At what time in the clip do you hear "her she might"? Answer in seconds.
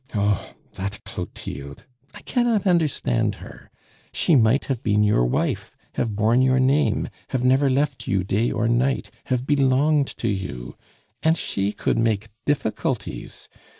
3.35-4.65